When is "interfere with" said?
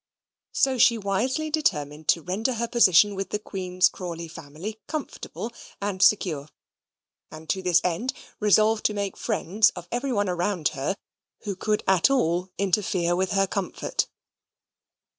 12.57-13.33